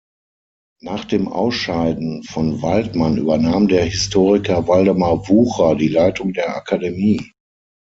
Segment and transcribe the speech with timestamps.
[0.81, 7.31] Nach dem Ausscheiden von Waldmann übernahm der Historiker Waldemar Wucher die Leitung der Akademie.